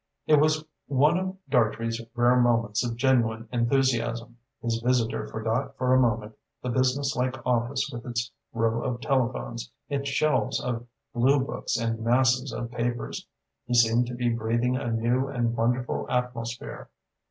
[0.25, 4.37] It was one of Dartrey's rare moments of genuine enthusiasm.
[4.63, 10.09] His visitor forgot for a moment the businesslike office with its row of telephones, its
[10.09, 13.27] shelves of blue books and masses of papers.
[13.67, 16.89] He seemed to be breathing a new and wonderful atmosphere.